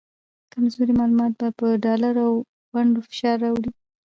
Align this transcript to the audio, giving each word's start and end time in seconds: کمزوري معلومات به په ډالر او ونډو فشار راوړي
کمزوري 0.53 0.93
معلومات 0.99 1.33
به 1.39 1.47
په 1.59 1.65
ډالر 1.83 2.15
او 2.25 2.33
ونډو 2.73 2.99
فشار 3.07 3.35
راوړي 3.45 3.71